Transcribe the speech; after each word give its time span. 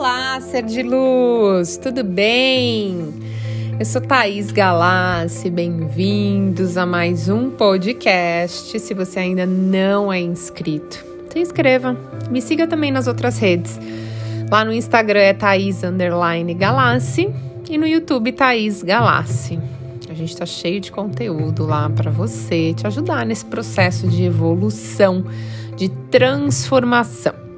Olá, 0.00 0.40
ser 0.40 0.62
de 0.62 0.82
luz, 0.82 1.76
tudo 1.76 2.02
bem? 2.02 3.12
Eu 3.78 3.84
sou 3.84 4.00
Thaís 4.00 4.50
Galassi, 4.50 5.50
bem-vindos 5.50 6.78
a 6.78 6.86
mais 6.86 7.28
um 7.28 7.50
podcast. 7.50 8.80
Se 8.80 8.94
você 8.94 9.18
ainda 9.18 9.44
não 9.44 10.10
é 10.10 10.18
inscrito, 10.18 11.04
se 11.30 11.38
inscreva. 11.38 11.94
Me 12.30 12.40
siga 12.40 12.66
também 12.66 12.90
nas 12.90 13.06
outras 13.06 13.38
redes. 13.38 13.78
Lá 14.50 14.64
no 14.64 14.72
Instagram 14.72 15.20
é 15.20 15.34
Thaís 15.34 15.82
Galassi 16.56 17.28
e 17.68 17.76
no 17.76 17.86
YouTube 17.86 18.32
Thaís 18.32 18.82
Galassi. 18.82 19.60
A 20.08 20.14
gente 20.14 20.34
tá 20.34 20.46
cheio 20.46 20.80
de 20.80 20.90
conteúdo 20.90 21.66
lá 21.66 21.90
para 21.90 22.10
você, 22.10 22.72
te 22.72 22.86
ajudar 22.86 23.26
nesse 23.26 23.44
processo 23.44 24.08
de 24.08 24.24
evolução, 24.24 25.26
de 25.76 25.90
transformação. 26.10 27.49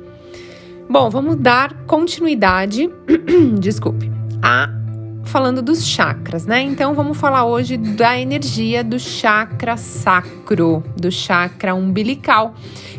Bom, 0.88 1.08
vamos 1.08 1.36
dar 1.36 1.72
continuidade, 1.86 2.90
desculpe, 3.58 4.10
a 4.42 4.68
falando 5.24 5.62
dos 5.62 5.86
chakras, 5.86 6.44
né? 6.44 6.60
Então 6.60 6.94
vamos 6.94 7.16
falar 7.16 7.46
hoje 7.46 7.76
da 7.76 8.18
energia 8.18 8.84
do 8.84 8.98
chakra 8.98 9.76
sacro, 9.76 10.84
do 10.96 11.10
chakra 11.10 11.74
umbilical, 11.74 12.54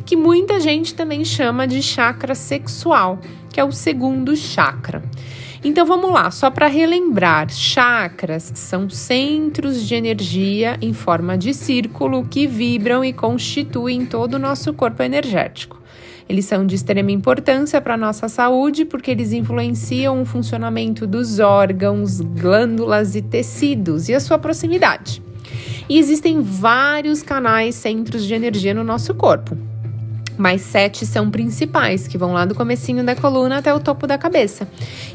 que 0.05 0.16
muita 0.16 0.59
gente 0.59 0.95
também 0.95 1.23
chama 1.23 1.67
de 1.67 1.81
chakra 1.84 2.34
sexual, 2.34 3.20
que 3.52 3.59
é 3.59 3.63
o 3.63 3.72
segundo 3.72 4.36
chakra. 4.36 5.03
Então 5.63 5.86
vamos 5.86 6.11
lá, 6.11 6.31
só 6.31 6.50
para 6.50 6.67
relembrar: 6.67 7.50
chakras 7.50 8.52
são 8.55 8.89
centros 8.89 9.86
de 9.86 9.94
energia 9.94 10.77
em 10.81 10.94
forma 10.94 11.38
de 11.38 11.53
círculo 11.53 12.25
que 12.25 12.47
vibram 12.47 13.05
e 13.05 13.13
constituem 13.13 14.05
todo 14.05 14.36
o 14.36 14.39
nosso 14.39 14.73
corpo 14.73 15.03
energético. 15.03 15.83
Eles 16.27 16.45
são 16.45 16.66
de 16.66 16.76
extrema 16.76 17.12
importância 17.12 17.82
para 17.82 17.95
a 17.95 17.98
nossa 17.98 18.27
saúde 18.27 18.86
porque 18.86 19.12
eles 19.12 19.34
influenciam 19.34 20.22
o 20.22 20.25
funcionamento 20.25 21.06
dos 21.06 21.39
órgãos, 21.39 22.22
glândulas 22.22 23.16
e 23.16 23.22
tecidos 23.22 24.09
e 24.09 24.14
a 24.14 24.20
sua 24.20 24.39
proximidade. 24.39 25.22
E 25.89 25.97
existem 25.97 26.42
vários 26.42 27.22
canais 27.22 27.75
centros 27.75 28.25
de 28.25 28.34
energia 28.34 28.73
no 28.73 28.84
nosso 28.84 29.14
corpo. 29.14 29.58
Mas 30.38 30.62
sete 30.62 31.06
são 31.06 31.30
principais, 31.30 32.08
que 32.08 32.17
vão 32.17 32.34
lá 32.34 32.45
do 32.45 32.56
comecinho 32.56 33.03
da 33.03 33.16
coluna 33.16 33.58
até 33.58 33.72
o 33.73 33.80
topo 33.80 34.08
da 34.08 34.17
cabeça. 34.17 34.67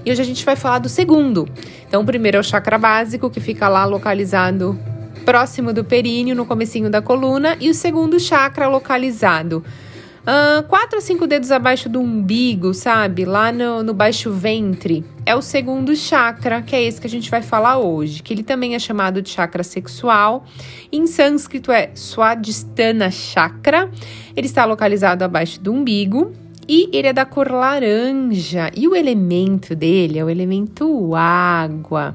E 0.04 0.12
hoje 0.12 0.22
a 0.22 0.24
gente 0.24 0.44
vai 0.44 0.54
falar 0.54 0.78
do 0.78 0.88
segundo. 0.88 1.48
Então, 1.88 2.02
o 2.02 2.04
primeiro 2.04 2.36
é 2.36 2.40
o 2.40 2.44
chakra 2.44 2.78
básico, 2.78 3.28
que 3.28 3.40
fica 3.40 3.68
lá 3.68 3.84
localizado 3.84 4.78
próximo 5.24 5.72
do 5.72 5.82
períneo, 5.82 6.36
no 6.36 6.46
comecinho 6.46 6.88
da 6.88 7.02
coluna, 7.02 7.56
e 7.60 7.68
o 7.68 7.74
segundo 7.74 8.20
chakra 8.20 8.68
localizado 8.68 9.64
Uh, 10.22 10.62
quatro 10.64 10.98
a 10.98 11.00
cinco 11.00 11.26
dedos 11.26 11.50
abaixo 11.50 11.88
do 11.88 12.00
umbigo, 12.00 12.74
sabe? 12.74 13.24
Lá 13.24 13.50
no, 13.50 13.82
no 13.82 13.94
baixo 13.94 14.30
ventre. 14.30 15.04
É 15.24 15.34
o 15.34 15.40
segundo 15.40 15.94
chakra, 15.96 16.60
que 16.62 16.74
é 16.74 16.82
esse 16.82 17.00
que 17.00 17.06
a 17.06 17.10
gente 17.10 17.30
vai 17.30 17.42
falar 17.42 17.78
hoje, 17.78 18.22
que 18.22 18.32
ele 18.34 18.42
também 18.42 18.74
é 18.74 18.78
chamado 18.78 19.22
de 19.22 19.30
chakra 19.30 19.62
sexual. 19.62 20.44
Em 20.92 21.06
sânscrito 21.06 21.72
é 21.72 21.90
Swadhisthana 21.94 23.10
Chakra. 23.10 23.90
Ele 24.36 24.46
está 24.46 24.64
localizado 24.64 25.24
abaixo 25.24 25.60
do 25.60 25.72
umbigo 25.72 26.32
e 26.68 26.90
ele 26.92 27.08
é 27.08 27.12
da 27.12 27.24
cor 27.24 27.50
laranja. 27.50 28.70
E 28.76 28.86
o 28.86 28.94
elemento 28.94 29.74
dele 29.74 30.18
é 30.18 30.24
o 30.24 30.28
elemento 30.28 31.14
água. 31.14 32.14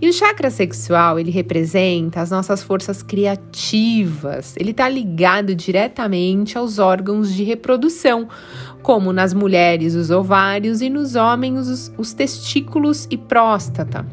E 0.00 0.08
o 0.08 0.12
chakra 0.12 0.50
sexual, 0.50 1.18
ele 1.18 1.30
representa 1.30 2.20
as 2.20 2.30
nossas 2.30 2.62
forças 2.62 3.02
criativas. 3.02 4.54
Ele 4.58 4.72
está 4.72 4.88
ligado 4.88 5.54
diretamente 5.54 6.58
aos 6.58 6.78
órgãos 6.78 7.32
de 7.32 7.42
reprodução, 7.44 8.28
como 8.82 9.12
nas 9.12 9.32
mulheres 9.32 9.94
os 9.94 10.10
ovários 10.10 10.82
e 10.82 10.90
nos 10.90 11.14
homens 11.14 11.68
os, 11.68 11.92
os 11.96 12.12
testículos 12.12 13.06
e 13.10 13.16
próstata 13.16 14.04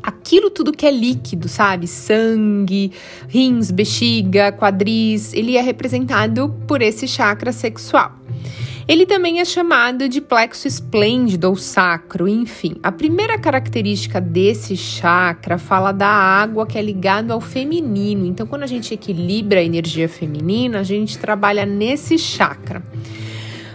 aquilo 0.00 0.48
tudo 0.48 0.72
que 0.72 0.86
é 0.86 0.90
líquido, 0.90 1.48
sabe? 1.48 1.86
Sangue, 1.86 2.92
rins, 3.28 3.70
bexiga, 3.70 4.50
quadris, 4.52 5.34
ele 5.34 5.56
é 5.56 5.60
representado 5.60 6.54
por 6.66 6.80
esse 6.80 7.06
chakra 7.06 7.52
sexual. 7.52 8.12
Ele 8.88 9.04
também 9.04 9.38
é 9.38 9.44
chamado 9.44 10.08
de 10.08 10.18
plexo 10.18 10.66
esplêndido 10.66 11.50
ou 11.50 11.56
sacro, 11.56 12.26
enfim. 12.26 12.76
A 12.82 12.90
primeira 12.90 13.38
característica 13.38 14.18
desse 14.18 14.78
chakra 14.78 15.58
fala 15.58 15.92
da 15.92 16.08
água 16.08 16.66
que 16.66 16.78
é 16.78 16.80
ligado 16.80 17.30
ao 17.30 17.38
feminino. 17.38 18.24
Então, 18.24 18.46
quando 18.46 18.62
a 18.62 18.66
gente 18.66 18.94
equilibra 18.94 19.60
a 19.60 19.62
energia 19.62 20.08
feminina, 20.08 20.80
a 20.80 20.82
gente 20.82 21.18
trabalha 21.18 21.66
nesse 21.66 22.16
chakra. 22.18 22.82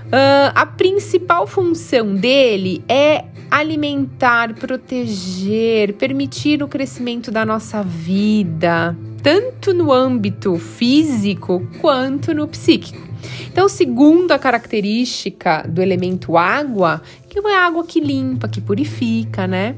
Uh, 0.08 0.50
a 0.56 0.66
principal 0.66 1.46
função 1.46 2.16
dele 2.16 2.84
é 2.90 3.26
alimentar, 3.52 4.56
proteger, 4.56 5.94
permitir 5.94 6.64
o 6.64 6.68
crescimento 6.68 7.30
da 7.30 7.46
nossa 7.46 7.84
vida, 7.84 8.98
tanto 9.22 9.76
no 9.76 9.94
âmbito 9.94 10.58
físico 10.58 11.68
quanto 11.80 12.34
no 12.34 12.48
psíquico. 12.48 13.13
Então, 13.48 13.70
segunda 13.70 14.38
característica 14.38 15.66
do 15.68 15.82
elemento 15.82 16.38
água, 16.38 17.02
que 17.30 17.40
é 17.40 17.56
água 17.56 17.84
que 17.84 18.00
limpa, 18.00 18.48
que 18.48 18.62
purifica, 18.62 19.48
né? 19.48 19.76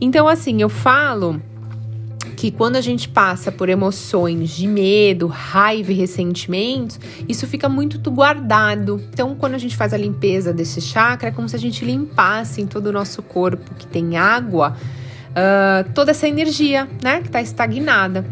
Então, 0.00 0.28
assim, 0.28 0.60
eu 0.60 0.68
falo 0.68 1.40
que 2.38 2.52
quando 2.52 2.76
a 2.76 2.80
gente 2.80 3.08
passa 3.08 3.50
por 3.50 3.68
emoções 3.68 4.50
de 4.50 4.68
medo, 4.68 5.26
raiva 5.26 5.90
e 5.90 5.94
ressentimento, 5.94 6.96
isso 7.28 7.48
fica 7.48 7.68
muito 7.68 7.98
guardado. 8.12 9.02
Então, 9.12 9.34
quando 9.34 9.54
a 9.54 9.58
gente 9.58 9.76
faz 9.76 9.92
a 9.92 9.96
limpeza 9.96 10.52
desse 10.52 10.80
chakra, 10.80 11.30
é 11.30 11.32
como 11.32 11.48
se 11.48 11.56
a 11.56 11.58
gente 11.58 11.84
limpasse 11.84 12.60
em 12.60 12.66
todo 12.66 12.86
o 12.86 12.92
nosso 12.92 13.22
corpo 13.22 13.74
que 13.74 13.88
tem 13.88 14.16
água, 14.16 14.76
uh, 15.30 15.92
toda 15.92 16.12
essa 16.12 16.28
energia, 16.28 16.88
né, 17.02 17.20
que 17.20 17.26
está 17.26 17.42
estagnada. 17.42 18.24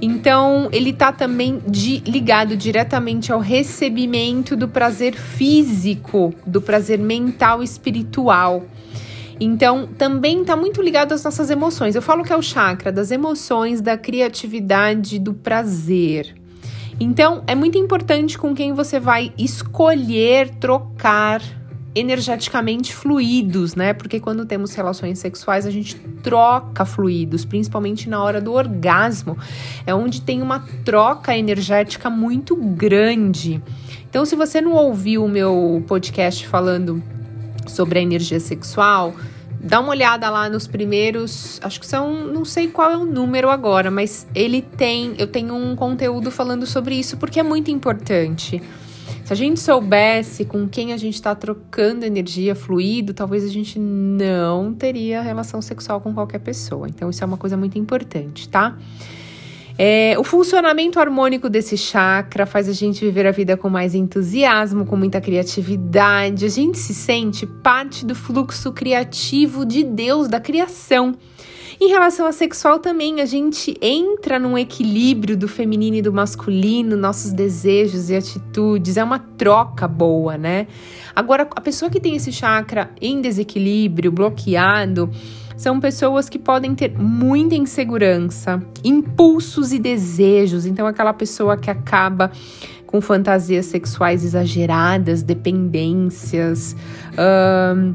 Então, 0.00 0.68
ele 0.72 0.90
está 0.90 1.10
também 1.10 1.60
de, 1.66 1.98
ligado 2.06 2.56
diretamente 2.56 3.32
ao 3.32 3.40
recebimento 3.40 4.56
do 4.56 4.68
prazer 4.68 5.14
físico, 5.14 6.32
do 6.46 6.60
prazer 6.60 6.98
mental 6.98 7.62
e 7.62 7.64
espiritual. 7.64 8.64
Então, 9.40 9.86
também 9.86 10.42
está 10.42 10.56
muito 10.56 10.80
ligado 10.80 11.12
às 11.12 11.24
nossas 11.24 11.50
emoções. 11.50 11.94
Eu 11.94 12.02
falo 12.02 12.22
que 12.22 12.32
é 12.32 12.36
o 12.36 12.42
chakra 12.42 12.92
das 12.92 13.10
emoções, 13.10 13.80
da 13.80 13.96
criatividade, 13.96 15.18
do 15.18 15.34
prazer. 15.34 16.34
Então, 17.00 17.42
é 17.46 17.54
muito 17.54 17.78
importante 17.78 18.36
com 18.36 18.54
quem 18.54 18.72
você 18.72 18.98
vai 18.98 19.32
escolher 19.38 20.50
trocar 20.60 21.40
energeticamente 21.98 22.94
fluidos, 22.94 23.74
né? 23.74 23.92
Porque 23.92 24.20
quando 24.20 24.46
temos 24.46 24.74
relações 24.74 25.18
sexuais, 25.18 25.66
a 25.66 25.70
gente 25.70 25.96
troca 26.22 26.84
fluidos, 26.84 27.44
principalmente 27.44 28.08
na 28.08 28.22
hora 28.22 28.40
do 28.40 28.52
orgasmo. 28.52 29.36
É 29.86 29.94
onde 29.94 30.22
tem 30.22 30.40
uma 30.40 30.60
troca 30.84 31.36
energética 31.36 32.08
muito 32.08 32.54
grande. 32.56 33.62
Então, 34.08 34.24
se 34.24 34.36
você 34.36 34.60
não 34.60 34.72
ouviu 34.72 35.24
o 35.24 35.28
meu 35.28 35.82
podcast 35.86 36.46
falando 36.46 37.02
sobre 37.66 37.98
a 37.98 38.02
energia 38.02 38.40
sexual, 38.40 39.14
dá 39.60 39.80
uma 39.80 39.90
olhada 39.90 40.30
lá 40.30 40.48
nos 40.48 40.66
primeiros, 40.66 41.60
acho 41.62 41.80
que 41.80 41.86
são, 41.86 42.26
não 42.28 42.44
sei 42.44 42.68
qual 42.68 42.90
é 42.90 42.96
o 42.96 43.04
número 43.04 43.50
agora, 43.50 43.90
mas 43.90 44.26
ele 44.34 44.62
tem, 44.62 45.14
eu 45.18 45.26
tenho 45.26 45.54
um 45.54 45.74
conteúdo 45.74 46.30
falando 46.30 46.66
sobre 46.66 46.94
isso 46.94 47.16
porque 47.16 47.40
é 47.40 47.42
muito 47.42 47.70
importante. 47.70 48.62
Se 49.28 49.34
a 49.34 49.36
gente 49.36 49.60
soubesse 49.60 50.46
com 50.46 50.66
quem 50.66 50.94
a 50.94 50.96
gente 50.96 51.16
está 51.16 51.34
trocando 51.34 52.02
energia, 52.02 52.54
fluido, 52.54 53.12
talvez 53.12 53.44
a 53.44 53.48
gente 53.48 53.78
não 53.78 54.72
teria 54.72 55.20
relação 55.20 55.60
sexual 55.60 56.00
com 56.00 56.14
qualquer 56.14 56.38
pessoa. 56.38 56.88
Então, 56.88 57.10
isso 57.10 57.22
é 57.22 57.26
uma 57.26 57.36
coisa 57.36 57.54
muito 57.54 57.78
importante, 57.78 58.48
tá? 58.48 58.78
É, 59.76 60.16
o 60.18 60.24
funcionamento 60.24 60.98
harmônico 60.98 61.50
desse 61.50 61.76
chakra 61.76 62.46
faz 62.46 62.70
a 62.70 62.72
gente 62.72 63.04
viver 63.04 63.26
a 63.26 63.30
vida 63.30 63.54
com 63.54 63.68
mais 63.68 63.94
entusiasmo, 63.94 64.86
com 64.86 64.96
muita 64.96 65.20
criatividade. 65.20 66.46
A 66.46 66.48
gente 66.48 66.78
se 66.78 66.94
sente 66.94 67.44
parte 67.44 68.06
do 68.06 68.14
fluxo 68.14 68.72
criativo 68.72 69.66
de 69.66 69.84
Deus, 69.84 70.26
da 70.26 70.40
criação. 70.40 71.14
Em 71.80 71.88
relação 71.88 72.26
ao 72.26 72.32
sexual 72.32 72.80
também, 72.80 73.20
a 73.20 73.24
gente 73.24 73.76
entra 73.80 74.36
num 74.36 74.58
equilíbrio 74.58 75.36
do 75.36 75.46
feminino 75.46 75.96
e 75.96 76.02
do 76.02 76.12
masculino, 76.12 76.96
nossos 76.96 77.32
desejos 77.32 78.10
e 78.10 78.16
atitudes, 78.16 78.96
é 78.96 79.04
uma 79.04 79.20
troca 79.20 79.86
boa, 79.86 80.36
né? 80.36 80.66
Agora, 81.14 81.48
a 81.54 81.60
pessoa 81.60 81.88
que 81.88 82.00
tem 82.00 82.16
esse 82.16 82.32
chakra 82.32 82.90
em 83.00 83.20
desequilíbrio, 83.20 84.10
bloqueado, 84.10 85.08
são 85.56 85.78
pessoas 85.78 86.28
que 86.28 86.38
podem 86.38 86.74
ter 86.74 86.98
muita 86.98 87.54
insegurança, 87.54 88.60
impulsos 88.82 89.72
e 89.72 89.78
desejos. 89.78 90.66
Então, 90.66 90.84
aquela 90.84 91.12
pessoa 91.12 91.56
que 91.56 91.70
acaba 91.70 92.32
com 92.86 93.00
fantasias 93.00 93.66
sexuais 93.66 94.24
exageradas, 94.24 95.22
dependências, 95.22 96.74
hum, 97.76 97.94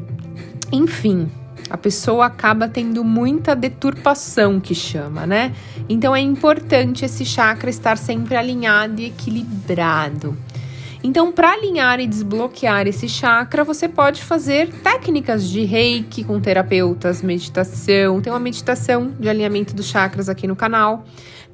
enfim, 0.72 1.28
a 1.70 1.76
pessoa 1.76 2.26
acaba 2.26 2.68
tendo 2.68 3.02
muita 3.02 3.54
deturpação, 3.54 4.60
que 4.60 4.74
chama, 4.74 5.26
né? 5.26 5.52
Então 5.88 6.14
é 6.14 6.20
importante 6.20 7.04
esse 7.04 7.24
chakra 7.24 7.70
estar 7.70 7.96
sempre 7.96 8.36
alinhado 8.36 9.00
e 9.00 9.06
equilibrado. 9.06 10.36
Então, 11.02 11.30
para 11.30 11.52
alinhar 11.52 12.00
e 12.00 12.06
desbloquear 12.06 12.86
esse 12.86 13.10
chakra, 13.10 13.62
você 13.62 13.86
pode 13.86 14.22
fazer 14.22 14.72
técnicas 14.82 15.46
de 15.46 15.62
reiki 15.62 16.24
com 16.24 16.40
terapeutas, 16.40 17.20
meditação. 17.20 18.22
Tem 18.22 18.32
uma 18.32 18.40
meditação 18.40 19.12
de 19.20 19.28
alinhamento 19.28 19.74
dos 19.74 19.84
chakras 19.84 20.30
aqui 20.30 20.46
no 20.46 20.56
canal 20.56 21.04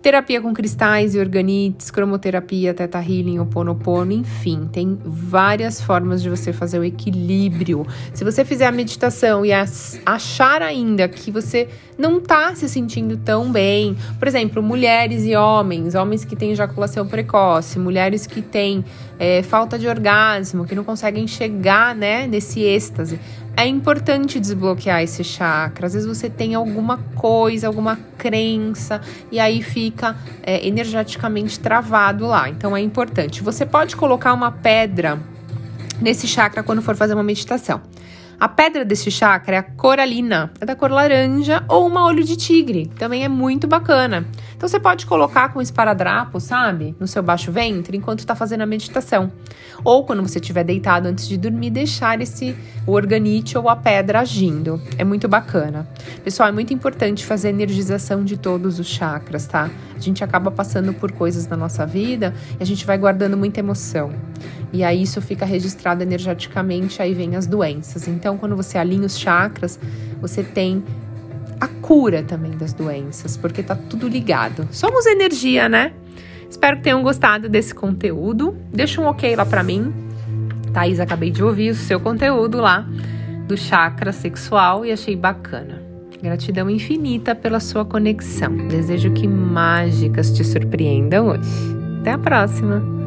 terapia 0.03 0.41
com 0.41 0.55
cristais 0.55 1.15
e 1.15 1.19
organites, 1.19 1.91
cromoterapia, 1.91 2.73
teta 2.73 2.99
healing, 2.99 3.39
oponopono, 3.39 4.13
enfim, 4.13 4.69
tem 4.73 4.99
várias 5.05 5.81
formas 5.81 6.23
de 6.23 6.31
você 6.31 6.53
fazer 6.53 6.79
o 6.79 6.85
equilíbrio. 6.85 7.87
Se 8.15 8.25
você 8.25 8.45
fizer 8.45 8.67
a 8.67 8.73
meditação 8.73 9.45
e 9.45 9.51
achar 9.53 10.63
ainda 10.63 11.07
que 11.09 11.31
você 11.31 11.69
não 11.99 12.19
tá 12.19 12.55
se 12.55 12.69
sentindo 12.69 13.19
tão 13.19 13.53
bem, 13.53 13.95
por 14.19 14.27
exemplo, 14.27 14.63
mulheres 14.63 15.25
e 15.27 15.37
homens, 15.37 15.95
homens 15.95 16.25
que 16.25 16.35
têm 16.35 16.53
ejaculação 16.53 17.07
precoce, 17.07 17.79
mulheres 17.79 18.27
que 18.27 18.41
têm 18.41 18.83
é, 19.19 19.43
falta 19.43 19.79
de 19.79 19.87
orgasmo, 19.87 20.65
que 20.65 20.75
não 20.75 20.83
conseguem 20.83 21.27
chegar, 21.27 21.95
né, 21.95 22.27
nesse 22.27 22.63
êxtase, 22.63 23.21
é 23.57 23.67
importante 23.67 24.41
desbloquear 24.41 25.03
esse 25.03 25.23
chakra. 25.23 25.87
Às 25.87 25.95
vezes 25.95 26.09
você 26.09 26.31
tem 26.31 26.55
alguma 26.55 26.99
coisa, 27.15 27.67
alguma 27.67 27.99
crença, 28.17 29.01
e 29.31 29.39
aí 29.39 29.63
fica 29.63 30.17
é, 30.43 30.67
energeticamente 30.67 31.59
travado 31.61 32.27
lá. 32.27 32.49
Então 32.49 32.77
é 32.77 32.81
importante. 32.81 33.43
Você 33.43 33.67
pode 33.67 33.97
colocar 33.97 34.33
uma 34.33 34.51
pedra 34.51 35.19
nesse 36.01 36.27
chakra 36.27 36.63
quando 36.63 36.83
for 36.83 36.97
fazer 36.97 37.15
uma 37.15 37.23
meditação. 37.23 37.81
A 38.41 38.49
pedra 38.49 38.87
desse 38.87 39.11
chakra 39.11 39.57
é 39.57 39.59
a 39.59 39.63
coralina, 39.63 40.51
é 40.59 40.65
da 40.65 40.75
cor 40.75 40.91
laranja 40.91 41.63
ou 41.69 41.87
uma 41.87 42.07
olho 42.07 42.25
de 42.25 42.37
tigre, 42.37 42.91
também 42.99 43.23
é 43.23 43.29
muito 43.29 43.67
bacana. 43.67 44.27
Então 44.61 44.69
você 44.69 44.79
pode 44.79 45.07
colocar 45.07 45.55
com 45.55 45.63
esparadrapo, 45.63 46.39
sabe, 46.39 46.95
no 47.01 47.07
seu 47.07 47.23
baixo 47.23 47.51
ventre 47.51 47.97
enquanto 47.97 48.19
está 48.19 48.35
fazendo 48.35 48.61
a 48.61 48.67
meditação. 48.67 49.33
Ou 49.83 50.05
quando 50.05 50.21
você 50.21 50.39
estiver 50.39 50.63
deitado 50.65 51.09
antes 51.09 51.27
de 51.27 51.39
dormir, 51.39 51.71
deixar 51.71 52.21
esse 52.21 52.55
o 52.87 52.93
organite 52.93 53.57
ou 53.57 53.71
a 53.71 53.77
pedra 53.77 54.21
agindo. 54.21 54.79
É 54.99 55.03
muito 55.03 55.27
bacana. 55.27 55.89
Pessoal, 56.23 56.51
é 56.51 56.53
muito 56.53 56.75
importante 56.75 57.25
fazer 57.25 57.49
a 57.49 57.51
energização 57.53 58.23
de 58.23 58.37
todos 58.37 58.79
os 58.79 58.87
chakras, 58.87 59.47
tá? 59.47 59.71
A 59.97 59.99
gente 59.99 60.23
acaba 60.23 60.51
passando 60.51 60.93
por 60.93 61.11
coisas 61.11 61.47
na 61.47 61.57
nossa 61.57 61.87
vida 61.87 62.35
e 62.59 62.63
a 62.63 62.67
gente 62.67 62.85
vai 62.85 62.99
guardando 62.99 63.39
muita 63.39 63.61
emoção. 63.61 64.13
E 64.75 64.85
aí 64.85 65.01
isso 65.01 65.23
fica 65.23 65.47
registrado 65.47 66.03
energeticamente, 66.03 67.01
aí 67.01 67.15
vem 67.15 67.35
as 67.35 67.47
doenças. 67.47 68.07
Então, 68.07 68.37
quando 68.37 68.55
você 68.55 68.77
alinha 68.77 69.07
os 69.07 69.19
chakras, 69.19 69.81
você 70.21 70.43
tem 70.43 70.85
cura 71.91 72.23
também 72.23 72.53
das 72.53 72.73
doenças, 72.73 73.37
porque 73.37 73.65
tá 73.65 73.75
tudo 73.75 74.07
ligado. 74.07 74.69
Somos 74.71 75.07
energia, 75.07 75.69
né? 75.69 75.93
Espero 76.49 76.77
que 76.77 76.85
tenham 76.85 77.03
gostado 77.03 77.49
desse 77.49 77.75
conteúdo. 77.75 78.57
Deixa 78.73 79.01
um 79.01 79.07
ok 79.07 79.35
lá 79.35 79.45
para 79.45 79.65
mim. 79.65 79.93
Thaís, 80.73 81.01
acabei 81.01 81.33
de 81.33 81.43
ouvir 81.43 81.71
o 81.71 81.75
seu 81.75 81.99
conteúdo 81.99 82.61
lá 82.61 82.87
do 83.49 83.57
chakra 83.57 84.13
sexual 84.13 84.87
e 84.87 84.93
achei 84.93 85.17
bacana. 85.17 85.83
Gratidão 86.23 86.71
infinita 86.71 87.35
pela 87.35 87.59
sua 87.59 87.85
conexão. 87.85 88.57
Desejo 88.69 89.11
que 89.11 89.27
mágicas 89.27 90.31
te 90.31 90.45
surpreendam 90.45 91.27
hoje. 91.27 91.51
Até 92.03 92.13
a 92.13 92.19
próxima! 92.19 93.00